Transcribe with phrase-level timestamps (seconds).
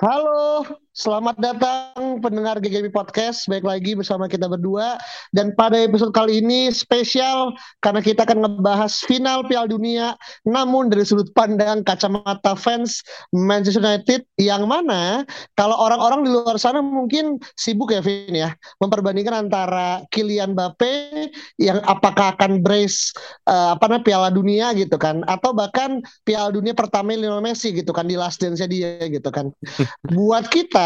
[0.00, 3.46] Halo, selamat datang pendengar GGB Podcast.
[3.46, 4.98] Baik lagi bersama kita berdua.
[5.30, 10.18] Dan pada episode kali ini spesial karena kita akan ngebahas final Piala Dunia.
[10.42, 15.22] Namun dari sudut pandang kacamata fans Manchester United yang mana
[15.54, 18.50] kalau orang-orang di luar sana mungkin sibuk ya Vin ya.
[18.82, 21.30] Memperbandingkan antara Kylian Mbappe
[21.62, 23.14] yang apakah akan brace
[23.46, 25.22] uh, apa namanya Piala Dunia gitu kan.
[25.30, 29.50] Atau bahkan Piala Dunia pertama Lionel Messi gitu kan di last dance-nya dia gitu kan
[30.14, 30.79] buat kita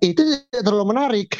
[0.00, 1.30] itu tidak terlalu menarik.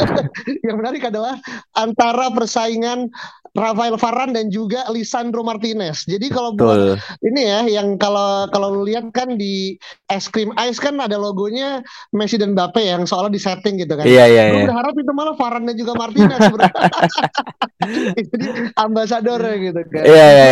[0.66, 1.38] yang menarik adalah
[1.74, 3.08] antara persaingan
[3.56, 6.04] Rafael Varane dan juga Lisandro Martinez.
[6.04, 9.80] Jadi kalau buat ini ya yang kalau kalau lu lihat kan di
[10.12, 11.80] es krim ice kan ada logonya
[12.12, 14.04] Messi dan Mbappe yang soalnya di setting gitu kan.
[14.04, 14.42] Iya iya.
[14.52, 14.68] Gue iya.
[14.68, 16.40] berharap itu malah Varane dan juga Martinez
[18.16, 18.46] Jadi
[18.76, 20.04] ambasadornya gitu kan.
[20.04, 20.46] Iya iya.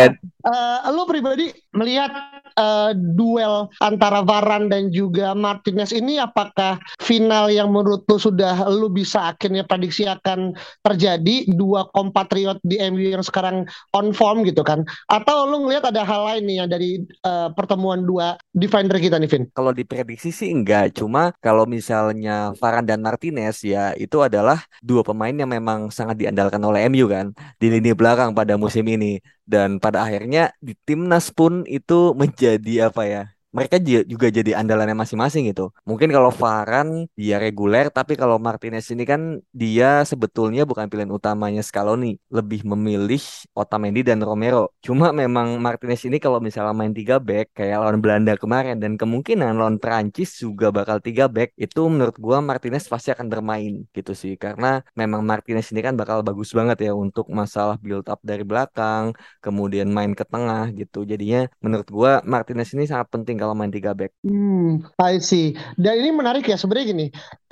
[0.45, 2.13] Uh, lu pribadi melihat
[2.55, 8.87] uh, duel antara Varane dan juga Martinez ini apakah final yang menurut lu sudah lu
[8.89, 14.87] bisa akhirnya prediksi akan terjadi dua kompatriot di MU yang sekarang on form gitu kan.
[15.11, 16.89] Atau lu ngelihat ada hal lain nih yang dari
[17.27, 19.43] uh, pertemuan dua defender kita nih Vin?
[19.51, 25.33] Kalau diprediksi sih enggak, cuma kalau misalnya Varane dan Martinez ya itu adalah dua pemain
[25.33, 29.19] yang memang sangat diandalkan oleh MU kan di lini belakang pada musim ini.
[29.45, 35.47] Dan pada akhirnya di timnas pun itu menjadi apa ya mereka juga jadi andalannya masing-masing
[35.47, 35.71] gitu.
[35.87, 41.63] Mungkin kalau Varan dia reguler, tapi kalau Martinez ini kan dia sebetulnya bukan pilihan utamanya
[41.63, 43.23] Scaloni, lebih memilih
[43.55, 44.75] Otamendi dan Romero.
[44.83, 49.55] Cuma memang Martinez ini kalau misalnya main tiga back kayak lawan Belanda kemarin dan kemungkinan
[49.55, 54.35] lawan Prancis juga bakal tiga back, itu menurut gua Martinez pasti akan bermain gitu sih.
[54.35, 59.15] Karena memang Martinez ini kan bakal bagus banget ya untuk masalah build up dari belakang,
[59.39, 61.07] kemudian main ke tengah gitu.
[61.07, 64.11] Jadinya menurut gua Martinez ini sangat penting kalau main tiga back.
[64.25, 65.53] Hmm, I see.
[65.77, 67.05] Dan ini menarik ya sebenarnya gini.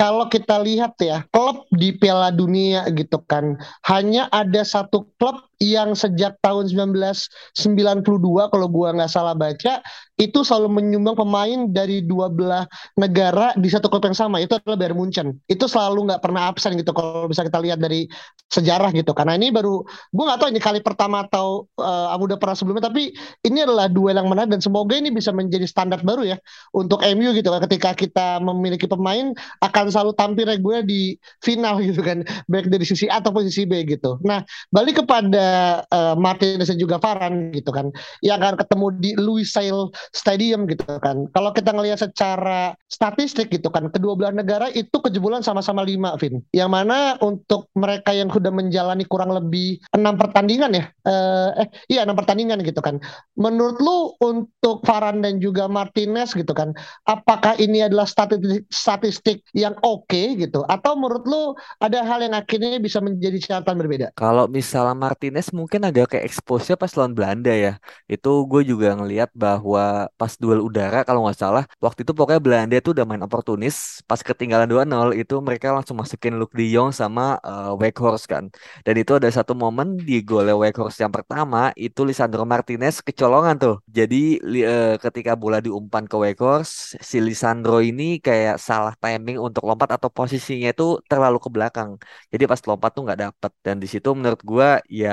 [0.03, 3.55] Kalau kita lihat ya, klub di Piala Dunia gitu kan,
[3.87, 8.03] hanya ada satu klub yang sejak tahun 1992
[8.51, 9.79] kalau gua nggak salah baca
[10.19, 12.67] itu selalu menyumbang pemain dari dua belah
[12.99, 15.39] negara di satu klub yang sama itu adalah Bayern Munchen.
[15.47, 18.05] Itu selalu nggak pernah absen gitu kalau bisa kita lihat dari
[18.53, 22.53] sejarah gitu karena ini baru gue nggak tahu ini kali pertama atau uh, udah pernah
[22.53, 23.09] sebelumnya tapi
[23.41, 26.37] ini adalah duel yang menarik dan semoga ini bisa menjadi standar baru ya
[26.77, 29.33] untuk MU gitu kan ketika kita memiliki pemain
[29.65, 31.13] akan selalu tampil reguler di
[31.45, 34.41] final gitu kan baik dari sisi A ataupun sisi B gitu nah
[34.73, 37.93] balik kepada uh, Martinez dan juga Varane gitu kan
[38.25, 41.27] yang akan ketemu di Lusail Stadium gitu kan.
[41.35, 46.39] Kalau kita ngelihat secara statistik gitu kan, kedua belah negara itu kejebolan sama-sama lima, Vin.
[46.55, 52.07] Yang mana untuk mereka yang sudah menjalani kurang lebih enam pertandingan ya, uh, eh iya
[52.07, 52.97] enam pertandingan gitu kan.
[53.35, 56.71] Menurut lu untuk Varane dan juga Martinez gitu kan,
[57.05, 61.43] apakah ini adalah statistik statistik yang oke okay, gitu, atau menurut lu
[61.77, 64.07] ada hal yang akhirnya bisa menjadi catatan berbeda?
[64.15, 67.75] Kalau misalnya Martinez mungkin agak kayak expose-nya pas lawan Belanda ya.
[68.07, 72.75] Itu gue juga ngelihat bahwa pas duel udara kalau nggak salah waktu itu pokoknya Belanda
[72.79, 77.37] itu udah main oportunis pas ketinggalan 2-0 itu mereka langsung masukin Luke De Jong sama
[77.43, 78.47] uh, Weghorst kan.
[78.87, 83.75] Dan itu ada satu momen di gol Weghorst yang pertama itu Lisandro Martinez kecolongan tuh.
[83.91, 89.89] Jadi uh, ketika bola diumpan ke Weghorst si Lisandro ini kayak salah timing untuk lompat
[89.95, 91.89] atau posisinya itu terlalu ke belakang.
[92.31, 94.67] Jadi pas lompat tuh nggak dapet dan di situ menurut gue
[95.01, 95.09] ya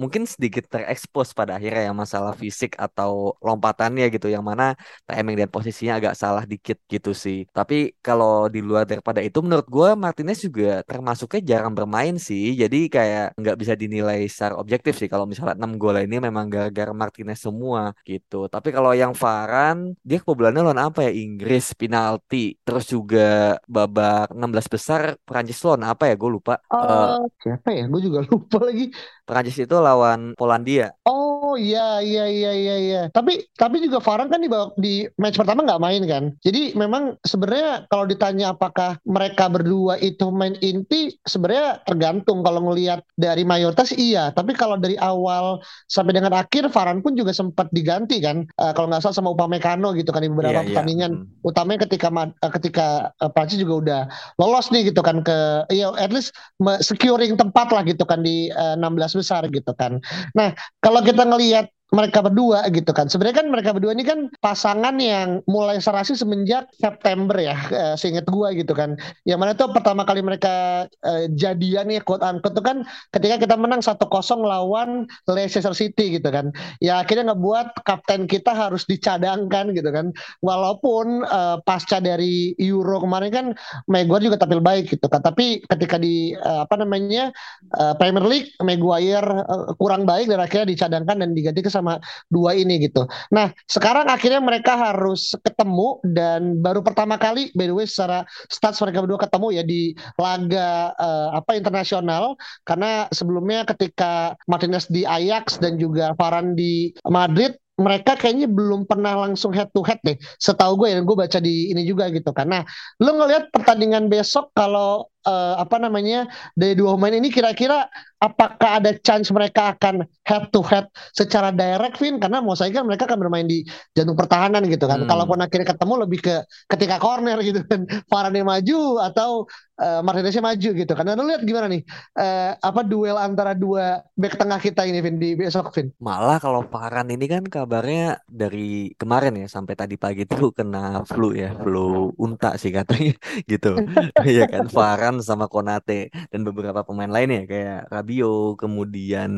[0.00, 4.64] mungkin sedikit terekspos pada akhirnya yang masalah fisik atau lompatannya gitu yang mana
[5.08, 7.44] timing dan posisinya agak salah dikit gitu sih.
[7.56, 7.74] Tapi
[8.06, 12.56] kalau di luar daripada itu menurut gue Martinez juga termasuknya jarang bermain sih.
[12.62, 16.92] Jadi kayak nggak bisa dinilai secara objektif sih kalau misalnya 6 gol ini memang gara-gara
[16.96, 18.48] Martinez semua gitu.
[18.48, 21.12] Tapi kalau yang Varan dia kebobolannya lawan apa ya?
[21.12, 22.56] Inggris penalti.
[22.66, 23.58] Terus juga
[23.90, 26.14] babak 16 besar Prancis lawan apa ya?
[26.14, 26.62] Gue lupa.
[26.70, 27.90] Uh, uh, siapa ya?
[27.90, 28.94] Gue juga lupa lagi.
[29.26, 30.94] Prancis itu lawan Polandia.
[31.06, 33.02] Oh iya iya iya iya iya.
[33.10, 36.24] Tapi tapi juga Varane kan di di match pertama nggak main kan.
[36.42, 43.06] Jadi memang sebenarnya kalau ditanya apakah mereka berdua itu main inti sebenarnya tergantung kalau ngelihat
[43.14, 44.34] dari mayoritas iya.
[44.34, 48.46] Tapi kalau dari awal sampai dengan akhir Varane pun juga sempat diganti kan.
[48.58, 50.68] Uh, kalau nggak salah sama Upamecano gitu kan di beberapa yeah, iya.
[50.74, 51.12] pertandingan.
[51.14, 51.26] Yeah.
[51.26, 51.46] Hmm.
[51.46, 52.86] Utamanya ketika uh, ketika
[53.22, 54.06] uh, Prancis juga udah
[54.36, 56.36] lolos nih gitu kan ke ya at least
[56.84, 59.98] securing tempat lah gitu kan di uh, 16 besar gitu kan.
[60.36, 60.52] Nah,
[60.84, 63.10] kalau kita ngelihat mereka berdua gitu kan.
[63.10, 68.30] Sebenarnya kan mereka berdua ini kan pasangan yang mulai serasi semenjak September ya, uh, seingat
[68.30, 68.94] gua gitu kan.
[69.26, 73.54] Yang mana tuh pertama kali mereka uh, jadian ya quote unquote itu kan ketika kita
[73.58, 73.98] menang 1-0
[74.38, 76.54] lawan Leicester City gitu kan.
[76.78, 80.14] Ya akhirnya ngebuat kapten kita harus dicadangkan gitu kan.
[80.46, 83.46] Walaupun uh, pasca dari Euro kemarin kan
[83.90, 85.26] Maguire juga tampil baik gitu kan.
[85.26, 87.34] Tapi ketika di uh, apa namanya
[87.74, 91.98] uh, Premier League Maguire uh, kurang baik dan akhirnya dicadangkan dan diganti ke sama
[92.28, 93.08] dua ini gitu.
[93.32, 98.22] Nah, sekarang akhirnya mereka harus ketemu dan baru pertama kali by the way secara
[98.52, 99.82] stats mereka berdua ketemu ya di
[100.20, 102.36] laga uh, apa internasional
[102.68, 109.16] karena sebelumnya ketika Martinez di Ajax dan juga Varane di Madrid mereka kayaknya belum pernah
[109.16, 110.20] langsung head to head deh.
[110.36, 112.28] Setahu gue ya, gue baca di ini juga gitu.
[112.36, 112.60] Karena
[113.00, 117.88] lo ngelihat pertandingan besok kalau uh, apa namanya dari dua pemain ini kira-kira
[118.20, 120.84] apakah ada chance mereka akan head to head
[121.16, 123.64] secara direct Vin karena mau saya kan mereka akan bermain di
[123.96, 125.04] jantung pertahanan gitu kan.
[125.04, 125.08] Hmm.
[125.08, 126.36] Kalaupun akhirnya ketemu lebih ke
[126.68, 127.88] ketika corner gitu kan.
[128.12, 129.48] Varane maju atau
[129.80, 131.04] uh, Martineznya maju gitu kan.
[131.08, 131.82] Nah, lu lihat gimana nih
[132.20, 135.88] uh, apa duel antara dua back tengah kita ini Vin di besok Vin?
[136.04, 141.32] Malah kalau Varane ini kan kabarnya dari kemarin ya sampai tadi pagi tuh kena flu
[141.32, 143.16] ya, flu unta sih katanya
[143.50, 143.80] gitu.
[144.20, 145.92] Iya kan Varane sama Konate
[146.32, 149.30] dan beberapa pemain lainnya kayak Rabi Fabio, kemudian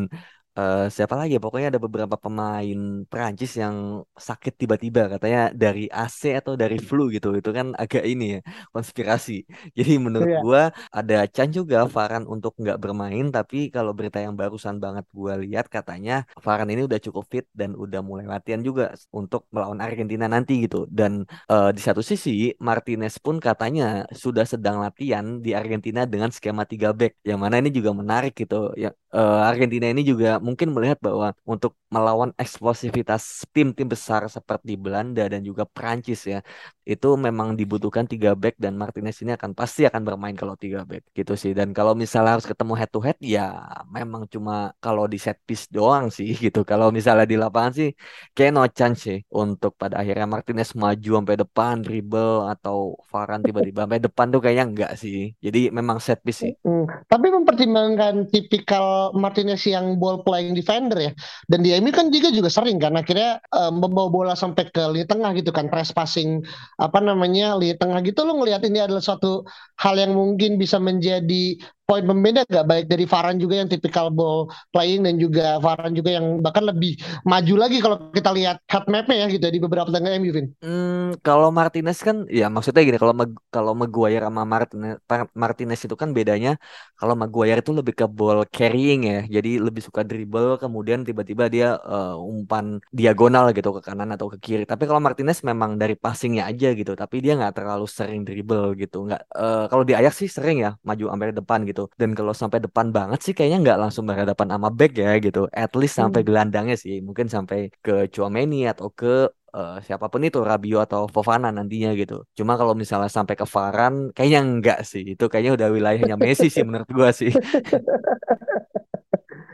[0.58, 1.40] uh, siapa lagi ya?
[1.42, 2.78] Pokoknya ada beberapa pemain
[3.08, 7.32] Perancis yang sakit tiba-tiba katanya dari AC atau dari flu gitu.
[7.36, 8.40] Itu kan agak ini ya
[8.74, 9.44] konspirasi.
[9.76, 10.42] Jadi menurut yeah.
[10.44, 10.62] gua
[10.92, 15.66] ada Chan juga Varan untuk nggak bermain tapi kalau berita yang barusan banget gua lihat
[15.72, 20.64] katanya Varan ini udah cukup fit dan udah mulai latihan juga untuk melawan Argentina nanti
[20.64, 20.84] gitu.
[20.90, 26.64] Dan uh, di satu sisi Martinez pun katanya sudah sedang latihan di Argentina dengan skema
[26.68, 28.72] 3 back yang mana ini juga menarik gitu.
[28.76, 35.24] Ya uh, Argentina ini juga mungkin melihat bahwa untuk melawan eksplosivitas tim-tim besar seperti Belanda
[35.32, 36.40] dan juga Prancis ya
[36.82, 41.06] itu memang dibutuhkan tiga back dan Martinez ini akan pasti akan bermain kalau tiga back
[41.14, 41.54] gitu sih.
[41.54, 43.54] Dan kalau misalnya harus ketemu head to head ya
[43.86, 46.66] memang cuma kalau di set piece doang sih gitu.
[46.66, 47.88] Kalau misalnya di lapangan sih
[48.34, 53.86] kayak no chance sih untuk pada akhirnya Martinez maju sampai depan dribble atau Varane tiba-tiba
[53.86, 55.30] sampai depan tuh kayaknya enggak sih.
[55.38, 56.52] Jadi memang set piece sih.
[56.66, 61.12] Hmm, tapi mempertimbangkan tipikal Martinez yang ball playing defender ya.
[61.44, 65.04] Dan dia ini kan juga juga sering kan akhirnya um, membawa bola sampai ke lini
[65.04, 66.40] tengah gitu kan press passing
[66.80, 68.24] apa namanya di tengah gitu.
[68.24, 69.44] Lo ngelihat ini adalah suatu
[69.76, 71.60] hal yang mungkin bisa menjadi
[71.92, 76.16] poin pembeda gak baik dari Varan juga yang tipikal ball playing dan juga Varan juga
[76.16, 76.96] yang bahkan lebih
[77.28, 80.46] maju lagi kalau kita lihat head mapnya ya gitu ya, di beberapa tengah MU Vin.
[80.64, 83.12] Hmm, kalau Martinez kan ya maksudnya gini kalau
[83.52, 84.96] kalau Maguire sama Martinez
[85.36, 86.56] Martinez itu kan bedanya
[86.96, 91.76] kalau Maguire itu lebih ke ball carrying ya jadi lebih suka dribble kemudian tiba-tiba dia
[91.84, 96.48] uh, umpan diagonal gitu ke kanan atau ke kiri tapi kalau Martinez memang dari passingnya
[96.48, 100.30] aja gitu tapi dia nggak terlalu sering dribble gitu nggak uh, kalau di Ajax sih
[100.30, 101.98] sering ya maju sampai depan gitu gitu.
[101.98, 105.50] Dan kalau sampai depan banget sih kayaknya nggak langsung berhadapan sama back ya gitu.
[105.50, 106.28] At least sampai hmm.
[106.28, 107.02] gelandangnya sih.
[107.02, 112.24] Mungkin sampai ke Chouameni atau ke uh, siapa pun itu Rabio atau Fofana nantinya gitu.
[112.38, 115.02] Cuma kalau misalnya sampai ke Varan kayaknya enggak sih.
[115.14, 117.32] Itu kayaknya udah wilayahnya Messi sih menurut gua sih.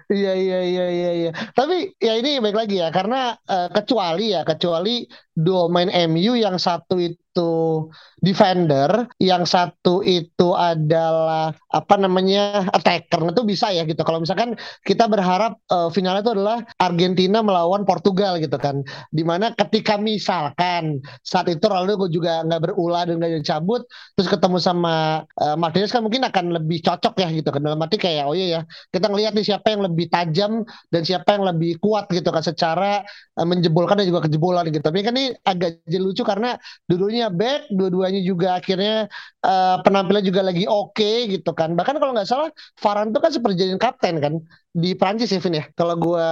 [0.08, 1.30] Iya iya iya iya iya.
[1.52, 5.04] Tapi ya ini baik lagi ya karena uh, kecuali ya kecuali
[5.38, 7.86] dua main MU yang satu itu
[8.18, 14.02] defender, yang satu itu adalah apa namanya attacker itu bisa ya gitu.
[14.02, 18.82] Kalau misalkan kita berharap uh, finalnya itu adalah Argentina melawan Portugal gitu kan,
[19.14, 23.86] di mana ketika misalkan saat itu Ronaldo juga nggak berulah dan nggak cabut,
[24.18, 27.62] terus ketemu sama uh, Martinez kan mungkin akan lebih cocok ya gitu kan.
[27.62, 28.60] Dalam arti kayak oh iya ya
[28.90, 33.06] kita ngelihat nih siapa yang lebih tajam dan siapa yang lebih kuat gitu kan secara
[33.38, 34.82] uh, menjebolkan dan juga kejebolan gitu.
[34.82, 36.56] Tapi kan ini agak jadi lucu karena
[36.88, 39.10] dulunya back, dua-duanya juga akhirnya
[39.44, 41.74] uh, penampilan juga lagi oke okay, gitu kan.
[41.74, 44.34] Bahkan kalau nggak salah Varane tuh kan seperti jadi kapten kan
[44.76, 45.64] di Prancis ya Vin ya?
[45.72, 46.26] Kalau gue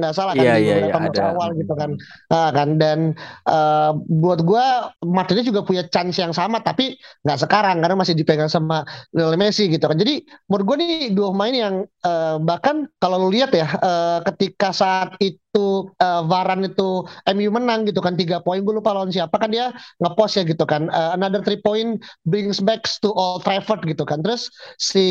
[0.00, 1.90] nggak salah kan yeah, di yeah, beberapa yeah, match awal gitu kan.
[2.32, 2.68] Nah, kan?
[2.80, 2.98] Dan
[3.46, 4.64] uh, buat gue
[5.04, 6.96] Martinez juga punya chance yang sama tapi
[7.26, 9.96] nggak sekarang karena masih dipegang sama Lionel Messi gitu kan.
[10.00, 14.72] Jadi menurut gue nih dua pemain yang uh, bahkan kalau lu lihat ya uh, ketika
[14.72, 17.04] saat itu uh, Varan itu
[17.36, 19.68] MU menang gitu kan tiga poin gue lupa lawan siapa kan dia
[20.00, 24.24] ngepost ya gitu kan uh, another three point brings back to Old Trafford gitu kan.
[24.24, 24.48] Terus
[24.80, 25.06] si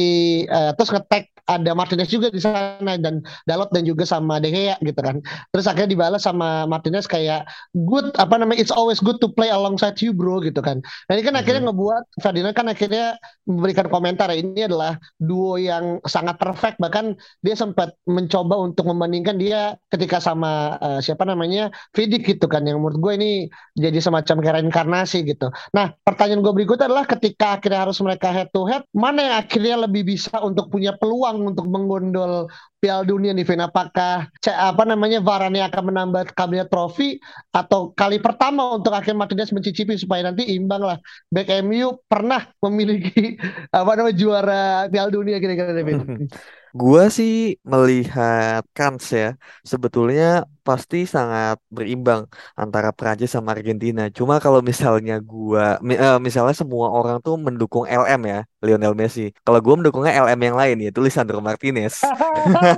[0.50, 4.50] uh, terus ngetek ada Martinez juga di sana sana dan Dalot dan juga sama De
[4.54, 5.20] Gea gitu kan.
[5.52, 7.44] Terus akhirnya dibalas sama Martinez kayak
[7.88, 10.80] good apa namanya it's always good to play alongside you bro gitu kan.
[11.10, 11.42] Nah ini kan Mhm.
[11.42, 13.06] akhirnya ngebuat Ferdinand kan akhirnya
[13.46, 19.36] memberikan komentar ya ini adalah duo yang sangat perfect bahkan dia sempat mencoba untuk membandingkan
[19.36, 23.32] dia ketika sama eh, siapa namanya Vidic gitu kan yang menurut gue ini
[23.76, 25.50] jadi semacam kayak reinkarnasi gitu.
[25.76, 29.76] Nah pertanyaan gue berikutnya adalah ketika akhirnya harus mereka head to head mana yang akhirnya
[29.86, 32.71] lebih bisa untuk punya peluang untuk menggondol あ。
[32.82, 37.22] Piala Dunia nih Vin apakah apa namanya Varane akan menambah kabinet trofi
[37.54, 40.98] atau kali pertama untuk akhirnya Martinez mencicipi supaya nanti imbang lah
[41.30, 43.38] back MU pernah memiliki
[43.70, 46.26] apa namanya juara Piala Dunia kira-kira Vin.
[46.72, 54.08] Gua sih melihat kans ya, sebetulnya pasti sangat berimbang antara Prancis sama Argentina.
[54.08, 59.36] Cuma kalau misalnya gua, eh, misalnya semua orang tuh mendukung LM ya, Lionel Messi.
[59.44, 62.00] Kalau gua mendukungnya LM yang lain yaitu Lisandro Martinez.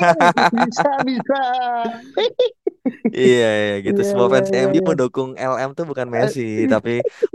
[0.54, 1.42] bisa bisa
[3.18, 4.00] Iya, iya gitu.
[4.00, 6.90] iya Semua fans iya MU iya mendukung LM tuh bukan Messi, tapi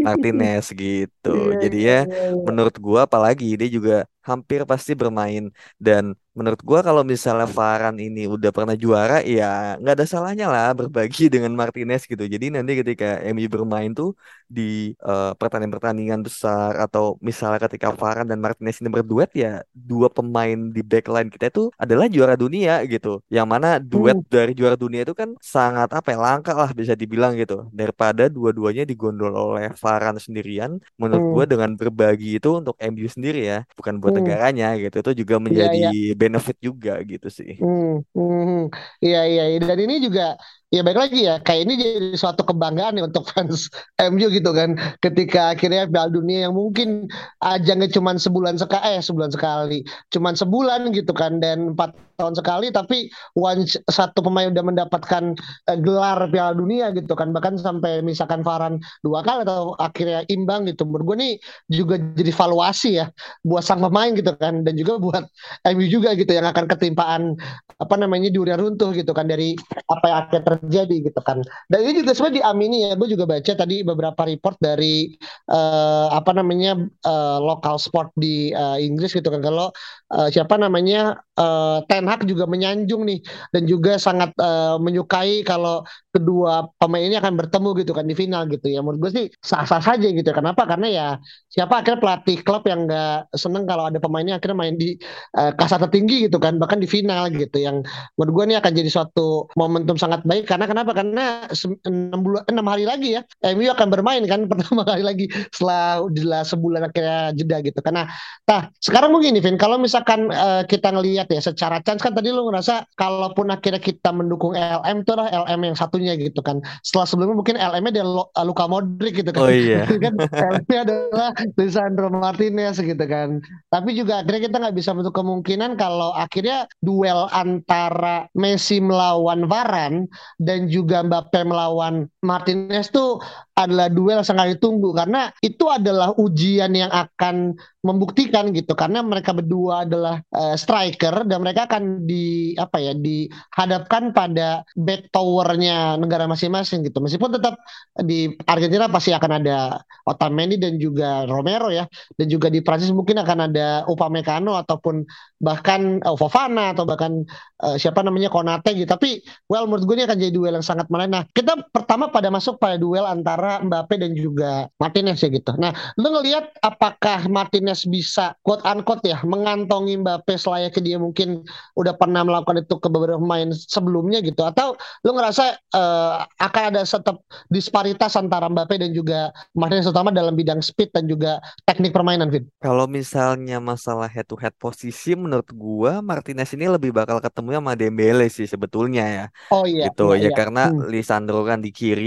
[0.04, 1.28] Martinez gitu.
[1.34, 2.46] iya Jadi ya, iya iya.
[2.46, 3.92] menurut gua apalagi dia juga
[4.28, 5.42] hampir pasti bermain
[5.86, 6.04] dan
[6.38, 9.44] menurut gua kalau misalnya Varane ini udah pernah juara, ya
[9.80, 12.24] nggak ada salahnya lah berbagi dengan Martinez gitu.
[12.34, 14.08] Jadi nanti ketika MU bermain tuh
[14.56, 14.62] di
[14.96, 19.48] eh, pertandingan-pertandingan besar atau misalnya ketika Varane dan Martinez ini berduet ya
[19.90, 23.08] dua pemain di backline kita itu adalah juara dunia gitu.
[23.36, 26.94] Yang mana duet Hmm, dari juara dunia itu kan sangat apa ya langka lah bisa
[27.00, 27.54] dibilang gitu.
[27.80, 33.58] Daripada dua-duanya digondol oleh Varane sendirian, menurut hmm, dengan berbagi itu untuk MU sendiri ya,
[33.78, 34.20] bukan buat hmm.
[34.22, 34.96] negaranya gitu.
[35.02, 35.90] Itu juga iya menjadi iya
[36.28, 37.52] benefit juga gitu sih.
[37.58, 38.60] Hmm, hmm, hmm.
[39.04, 39.58] Iya, iya, iya.
[39.68, 40.22] Dan ini juga,
[40.68, 44.76] ya baik lagi ya, kayak ini jadi suatu kebanggaan nih untuk fans MU gitu kan.
[45.00, 47.08] Ketika akhirnya Piala Dunia yang mungkin
[47.40, 49.78] ajangnya cuma sebulan sekali, eh sebulan sekali,
[50.12, 53.06] cuman sebulan gitu kan, dan empat tahun sekali, tapi
[53.38, 55.38] once satu pemain udah mendapatkan
[55.70, 60.68] eh, gelar Piala Dunia gitu kan, bahkan sampai misalkan Varane dua kali atau akhirnya imbang
[60.68, 60.84] gitu.
[60.84, 61.32] Menurut gue nih
[61.72, 63.06] juga jadi valuasi ya
[63.46, 65.24] buat sang pemain gitu kan, dan juga buat
[65.64, 67.38] MU juga gitu yang akan ketimpaan
[67.78, 69.54] apa namanya durian runtuh gitu kan dari
[69.86, 71.38] apa yang akan terjadi gitu kan.
[71.70, 72.92] Dan ini juga sebenarnya diamini ya.
[72.98, 75.14] Gue juga baca tadi beberapa report dari
[75.50, 79.40] eh, apa namanya eh, lokal sport di eh, Inggris gitu kan.
[79.44, 79.70] Kalau
[80.14, 83.18] eh, siapa namanya eh, Ten Hag juga menyanjung nih
[83.54, 85.84] dan juga sangat eh, menyukai kalau
[86.14, 88.80] kedua pemain ini akan bertemu gitu kan di final gitu ya.
[88.82, 90.28] Menurut gue sih sah-sah saja gitu.
[90.34, 90.64] Kenapa?
[90.66, 91.06] Karena ya
[91.48, 94.96] siapa akhirnya pelatih klub yang nggak seneng kalau ada pemainnya akhirnya main di
[95.38, 97.82] eh, kasta tertinggi gitu kan bahkan di final gitu yang
[98.16, 100.90] menurut gue ini akan jadi suatu momentum sangat baik karena kenapa?
[100.96, 105.24] Karena se- enam bulan enam hari lagi ya MU akan bermain kan pertama kali lagi
[105.52, 107.78] setelah setelah sebulan akhirnya jeda gitu.
[107.84, 108.08] Karena
[108.48, 112.32] nah sekarang mungkin nih Vin kalau misalkan eh, kita ngelihat ya secara chance kan tadi
[112.32, 116.64] lu ngerasa kalaupun akhirnya kita mendukung LM itu lah LM yang satunya gitu kan.
[116.80, 119.84] Setelah sebelumnya mungkin LM-nya dia Lo- Luka Modric gitu Oh kan iya.
[119.84, 121.28] kan LM-nya adalah
[121.60, 123.38] Lisandro Martinez gitu kan.
[123.68, 130.08] Tapi juga akhirnya kita nggak bisa menutup kemungkinan kalau akhirnya duel antara Messi melawan Varane
[130.38, 133.22] dan juga Mbappe melawan Martinez tuh
[133.54, 138.74] adalah duel sangat ditunggu karena itu adalah ujian yang akan membuktikan gitu.
[138.74, 145.14] Karena mereka berdua adalah eh, striker dan mereka akan di apa ya dihadapkan pada back
[145.14, 146.98] towernya negara masing-masing gitu.
[146.98, 147.58] Meskipun tetap
[148.02, 151.86] di Argentina pasti akan ada Otamendi dan juga Romero ya.
[152.18, 155.06] Dan juga di Prancis mungkin akan ada Upamecano ataupun
[155.38, 157.22] bahkan eh, Fofana atau bahkan
[157.62, 158.90] eh, siapa namanya Konate gitu.
[158.90, 161.10] Tapi well menurut gue ini akan jadi duel yang sangat menarik.
[161.14, 165.52] Nah kita pertama pada masuk pada duel antara Mbappe dan juga Martinez ya gitu.
[165.56, 171.42] Nah lu ngelihat apakah Martinez bisa quote unquote ya mengantongi Mbappe selayaknya dia mungkin
[171.78, 174.42] udah pernah melakukan itu ke beberapa pemain sebelumnya gitu?
[174.44, 174.74] Atau
[175.04, 177.16] lu ngerasa eh, akan ada tetap
[177.52, 181.38] disparitas antara Mbappe dan juga Martinez terutama dalam bidang speed dan juga
[181.68, 182.44] teknik permainan Vin?
[182.58, 187.72] Kalau misalnya masalah head to head posisi menurut gua Martinez ini lebih bakal ketemu sama
[187.78, 189.24] Dembele sih sebetulnya ya.
[189.54, 190.36] oh iya gitu iya ya iya.
[190.38, 191.97] karena Hmm, Lisandro kan di kiri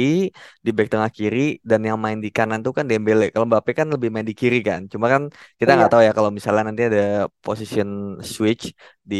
[0.66, 3.30] di back tengah kiri dan yang main di kanan tuh kan Dembele.
[3.34, 4.82] Kalau Mbappe kan lebih main di kiri kan.
[4.92, 5.22] Cuma kan
[5.60, 5.94] kita nggak iya.
[5.94, 7.02] tahu ya kalau misalnya nanti ada
[7.46, 7.88] position
[8.34, 8.64] switch
[9.12, 9.16] di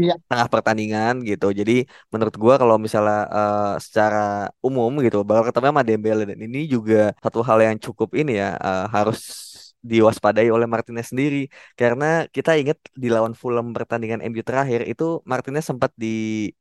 [0.00, 0.12] iya.
[0.28, 1.46] tengah pertandingan gitu.
[1.60, 1.72] Jadi
[2.12, 4.18] menurut gua kalau misalnya eh, secara
[4.66, 6.22] umum gitu bakal ketemu sama Dembele.
[6.30, 9.18] Dan ini juga satu hal yang cukup ini ya eh, harus
[9.90, 11.48] diwaspadai oleh Martinez sendiri.
[11.80, 16.06] Karena kita ingat di lawan Fulham pertandingan MU terakhir itu Martinez sempat di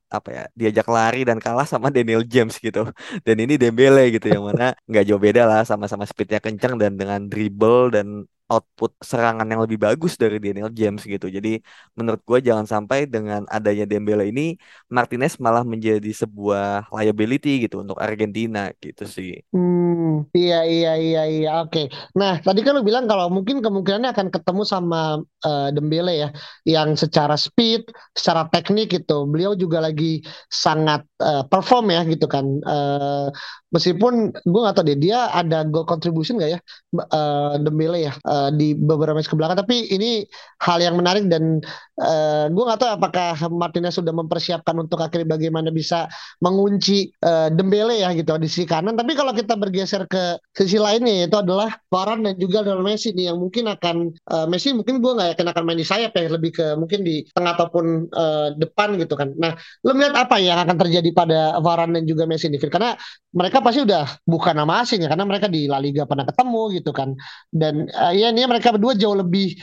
[0.07, 2.79] apa ya diajak lari dan kalah sama Daniel James gitu.
[3.25, 7.21] Dan ini Dembele gitu yang mana nggak jauh beda lah sama-sama speednya kencang dan dengan
[7.31, 8.07] dribble dan
[8.47, 11.27] output serangan yang lebih bagus dari Daniel James gitu.
[11.27, 11.59] Jadi
[11.99, 14.55] menurut gue jangan sampai dengan adanya Dembele ini
[14.87, 19.43] Martinez malah menjadi sebuah liability gitu untuk Argentina gitu sih.
[19.51, 21.91] Hmm, iya iya iya iya oke.
[22.15, 26.29] Nah tadi kan lu bilang kalau mungkin kemungkinannya akan ketemu sama uh, Dembele ya,
[26.63, 32.45] yang secara speed, secara teknik gitu, beliau juga lagi sangat uh, perform ya gitu kan.
[32.63, 33.27] Uh,
[33.75, 36.59] meskipun gue gak tahu deh dia ada goal contribution gak ya
[37.11, 40.23] uh, Dembele ya uh, di beberapa match ke belakang tapi ini
[40.61, 41.61] hal yang menarik dan
[42.01, 46.05] uh, gue gak tahu apakah Martinez sudah mempersiapkan untuk akhirnya bagaimana bisa
[46.41, 48.93] mengunci uh, Dembele ya gitu di sisi kanan.
[48.93, 53.33] Tapi kalau kita bergeser ke sisi lainnya yaitu adalah Varane dan juga Lionel Messi nih
[53.33, 53.95] yang mungkin akan
[54.29, 57.25] uh, Messi mungkin gue nggak yakin akan main di sayap ya lebih ke mungkin di
[57.33, 59.33] tengah ataupun uh, depan gitu kan.
[59.37, 62.93] Nah lo melihat apa yang akan terjadi pada Varane dan juga Messi nih karena
[63.33, 66.91] mereka pasti udah bukan nama asing ya karena mereka di La Liga pernah ketemu gitu
[66.93, 67.13] kan.
[67.49, 69.57] Dan uh, ya ini mereka berdua jauh lebih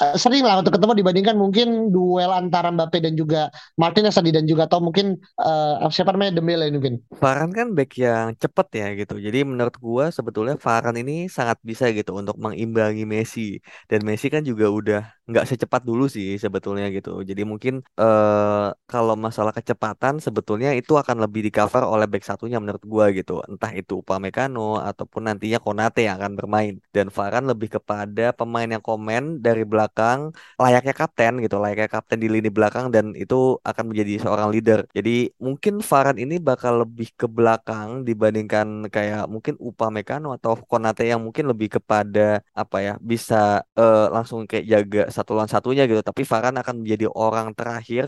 [0.00, 4.48] uh, sering lah untuk ketemu dibandingkan mungkin duel antara Mbappe dan juga Martinez tadi dan
[4.48, 6.96] juga atau mungkin uh, siapa namanya Dembele ini mungkin.
[7.14, 9.14] Varane kan back yang cepet ya gitu.
[9.20, 14.42] Jadi menurut gua sebetulnya Varane ini sangat bisa gitu untuk mengimbangi Messi dan Messi kan
[14.42, 17.24] juga udah nggak secepat dulu sih sebetulnya gitu.
[17.24, 22.60] Jadi mungkin uh, kalau masalah kecepatan sebetulnya itu akan lebih di cover oleh back satunya
[22.60, 23.40] menurut gua gitu.
[23.48, 28.84] Entah itu Upamecano ataupun nantinya Konate yang akan bermain dan Varane lebih kepada pemain yang
[28.84, 34.12] komen dari belakang layaknya kapten gitu, layaknya kapten di lini belakang dan itu akan menjadi
[34.28, 34.84] seorang leader.
[34.92, 41.24] Jadi mungkin Varane ini bakal lebih ke belakang dibandingkan kayak mungkin Upamecano atau Konate yang
[41.24, 46.02] mungkin lebih kepada apa ya bisa uh, langsung kayak jaga satu lawan satunya gitu.
[46.10, 48.06] Tapi Varane akan menjadi orang terakhir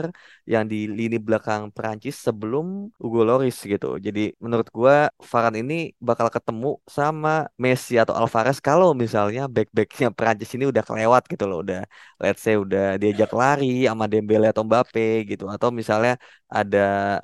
[0.53, 2.65] yang di lini belakang Perancis sebelum
[3.03, 3.87] Hugo Lloris gitu.
[4.07, 4.95] Jadi menurut gua
[5.31, 5.75] Varane ini
[6.09, 7.31] bakal ketemu sama
[7.65, 11.79] Messi atau Alvarez kalau misalnya back-backnya Perancis ini udah kelewat gitu loh udah
[12.23, 16.13] let's say udah diajak lari sama Dembele atau Mbappe gitu atau misalnya
[16.47, 16.79] ada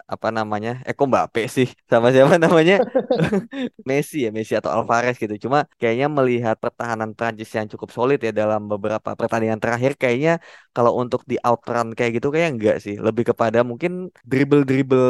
[0.08, 1.68] apa namanya eh kok Mbappe sih.
[1.90, 2.74] Sama siapa namanya?
[3.88, 5.34] Messi ya Messi atau Alvarez gitu.
[5.48, 10.40] Cuma kayaknya melihat pertahanan Prancis yang cukup solid ya dalam beberapa pertandingan terakhir kayaknya
[10.74, 12.94] kalau untuk di outrun kayak gitu kayak enggak sih.
[12.98, 15.06] Lebih kepada mungkin dribble dribble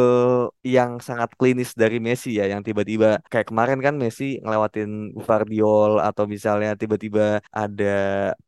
[0.67, 2.45] yang sangat klinis dari Messi ya.
[2.53, 7.95] Yang tiba-tiba kayak kemarin kan Messi ngelewatin Guardiol atau misalnya tiba-tiba ada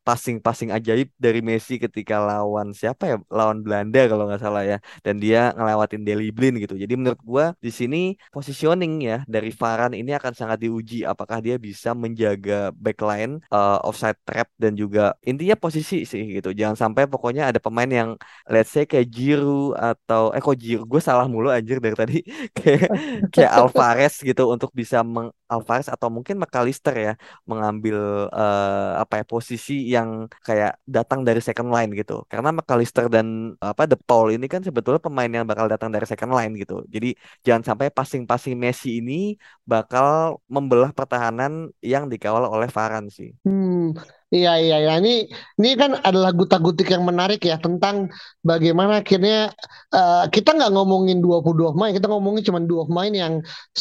[0.07, 3.17] passing-passing ajaib dari Messi ketika lawan siapa ya?
[3.31, 4.77] Lawan Belanda kalau nggak salah ya.
[5.05, 6.75] Dan dia ngelewatin Deli Blin gitu.
[6.75, 11.57] Jadi menurut gua di sini positioning ya dari Varane ini akan sangat diuji apakah dia
[11.57, 16.51] bisa menjaga backline uh, offside trap dan juga intinya posisi sih gitu.
[16.53, 18.11] Jangan sampai pokoknya ada pemain yang
[18.51, 20.87] let's say kayak Giroud atau eh kok Giroud?
[20.91, 22.19] Gue salah mulu anjir dari tadi.
[22.57, 22.89] Kayak
[23.35, 27.13] kayak Alvarez gitu untuk bisa meng Alvarez atau mungkin McAllister ya
[27.45, 32.25] mengambil uh, apa ya posisi yang kayak datang dari second line gitu.
[32.31, 36.33] Karena McAllister dan apa The Paul ini kan sebetulnya pemain yang bakal datang dari second
[36.33, 36.85] line gitu.
[36.89, 43.31] Jadi jangan sampai passing-passing Messi ini bakal membelah pertahanan yang dikawal oleh Varane sih.
[43.45, 43.97] Hmm,
[44.35, 45.31] Iya iya ya ini
[45.63, 48.11] ini kan adalah gutak-gutik yang menarik ya tentang
[48.43, 49.55] bagaimana akhirnya
[49.95, 53.33] uh, kita nggak ngomongin 22 pemain, kita ngomongin cuma dua pemain yang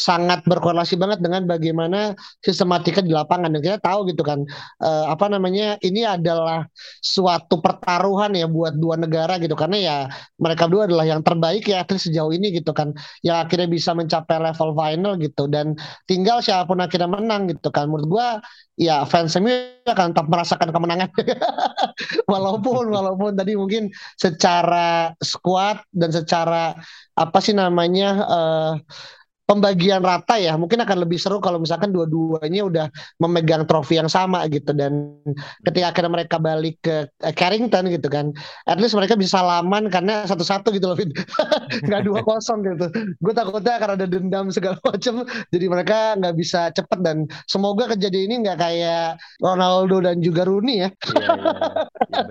[0.06, 2.14] sangat berkorelasi banget dengan bagaimana
[2.46, 3.50] sistematika di lapangan.
[3.50, 4.46] Dan kita tahu gitu kan
[4.78, 6.70] uh, apa namanya ini adalah
[7.02, 9.58] suatu pertaruhan ya buat dua negara gitu.
[9.58, 9.96] Karena ya
[10.38, 12.90] mereka dua adalah yang terbaik ya atlet sejauh ini gitu kan.
[13.22, 15.44] Yang akhirnya bisa mencapai level final gitu.
[15.46, 15.78] Dan
[16.10, 17.86] tinggal siapa pun akhirnya menang gitu kan.
[17.86, 18.28] Menurut gua
[18.74, 19.52] ya fans MU
[19.86, 21.10] akan tetap merasakan kemenangan.
[22.32, 26.74] Walaupun walaupun tadi mungkin secara squad dan secara
[27.14, 28.72] apa sih namanya uh,
[29.44, 30.56] pembagian rata ya.
[30.56, 32.86] Mungkin akan lebih seru kalau misalkan dua-duanya udah
[33.20, 34.72] memegang trofi yang sama gitu.
[34.72, 35.20] Dan
[35.64, 38.32] ketika akhirnya mereka balik ke eh, Carrington gitu kan
[38.64, 40.96] at least mereka bisa salaman karena satu-satu gitu loh
[41.86, 42.88] nggak dua kosong gitu.
[43.20, 45.28] Gue takutnya akan ada dendam segala macam.
[45.52, 50.88] Jadi mereka nggak bisa cepet dan semoga kejadian ini nggak kayak Ronaldo dan juga Rooney
[50.88, 50.88] ya.
[50.88, 51.52] Iya, iya,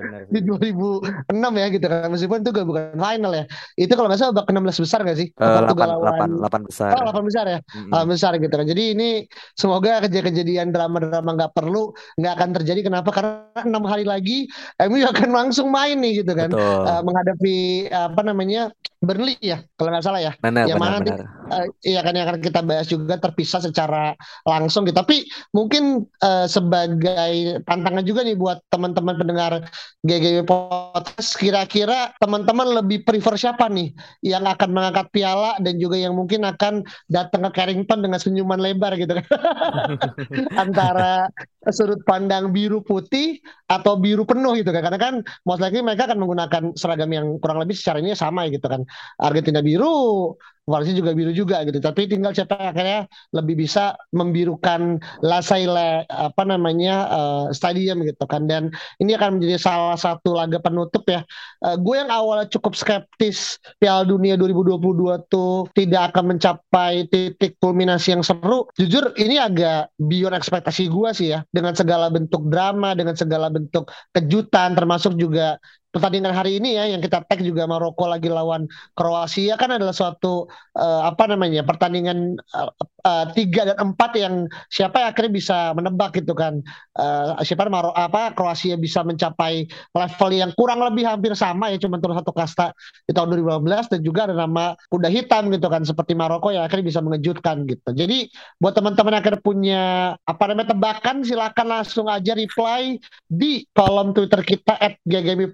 [0.09, 2.09] iya, di 2006 ya gitu kan.
[2.09, 3.45] Meskipun itu gak bukan final ya.
[3.77, 5.27] Itu kalau nggak salah babak 16 besar gak sih?
[5.37, 7.59] Uh, 8, 8, 8 besar halaman besar ya.
[7.59, 7.91] Mm-hmm.
[7.91, 8.65] halaman besar gitu kan.
[8.67, 9.09] Jadi ini
[9.53, 12.79] semoga kejadian drama-drama nggak perlu nggak akan terjadi.
[12.87, 13.09] Kenapa?
[13.11, 14.47] Karena enam hari lagi
[14.87, 16.49] MU akan langsung main nih gitu kan.
[16.53, 18.71] Uh, menghadapi apa namanya
[19.03, 20.31] Burnley ya kalau nggak salah ya.
[20.39, 21.11] Benar, yang mana nanti
[21.51, 24.15] uh, iya kan yang akan kita bahas juga terpisah secara
[24.47, 24.95] langsung gitu.
[24.95, 29.67] Tapi mungkin uh, sebagai tantangan juga nih buat teman-teman pendengar
[30.07, 33.91] GGW Podcast kira-kira teman-teman lebih prefer siapa nih?
[34.23, 38.97] Yang akan mengangkat piala dan juga yang mungkin akan datang ke Carrington dengan senyuman lebar
[38.97, 39.25] gitu kan.
[40.63, 41.27] Antara
[41.71, 44.81] sudut pandang biru putih atau biru penuh gitu kan.
[44.85, 45.13] Karena kan
[45.47, 48.83] most likely mereka akan menggunakan seragam yang kurang lebih secara ini sama gitu kan.
[49.19, 51.83] Argentina biru, Warnanya juga biru juga gitu.
[51.83, 53.03] Tapi tinggal siapa akhirnya
[53.35, 58.47] lebih bisa membirukan Lasaile apa namanya uh, stadium gitu kan.
[58.47, 58.71] Dan
[59.03, 61.27] ini akan menjadi salah satu laga penutup ya.
[61.59, 68.15] Uh, gue yang awalnya cukup skeptis Piala Dunia 2022 tuh tidak akan mencapai titik kulminasi
[68.15, 68.63] yang seru.
[68.79, 71.43] Jujur ini agak beyond ekspektasi gue sih ya.
[71.51, 75.59] Dengan segala bentuk drama, dengan segala bentuk kejutan, termasuk juga
[75.93, 78.65] pertandingan hari ini ya yang kita tag juga Maroko lagi lawan
[78.97, 82.73] Kroasia kan adalah suatu uh, apa namanya pertandingan uh,
[83.05, 86.65] uh, tiga dan empat yang siapa yang akhirnya bisa menebak gitu kan.
[86.97, 92.01] Uh, siapa Maro apa Kroasia bisa mencapai level yang kurang lebih hampir sama ya cuma
[92.01, 92.73] turun satu kasta
[93.05, 96.89] di tahun 2015 dan juga ada nama kuda hitam gitu kan seperti Maroko yang akhirnya
[96.89, 97.93] bisa mengejutkan gitu.
[97.93, 99.83] Jadi buat teman-teman yang akhirnya punya
[100.25, 102.97] apa namanya tebakan silakan langsung aja reply
[103.29, 104.97] di kolom Twitter kita at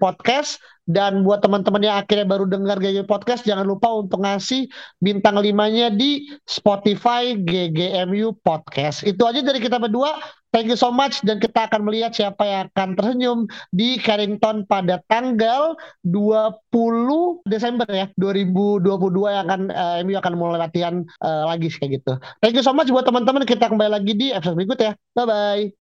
[0.00, 4.70] Podcast podcast dan buat teman-teman yang akhirnya baru dengar GG Podcast jangan lupa untuk ngasih
[5.02, 9.02] bintang limanya di Spotify GGMU Podcast.
[9.02, 10.22] Itu aja dari kita berdua.
[10.54, 13.38] Thank you so much dan kita akan melihat siapa yang akan tersenyum
[13.70, 21.06] di Carrington pada tanggal 20 Desember ya 2022 yang akan uh, MU akan mulai latihan
[21.22, 22.18] uh, lagi kayak gitu.
[22.42, 24.94] Thank you so much buat teman-teman kita kembali lagi di episode berikut ya.
[25.14, 25.70] Bye bye.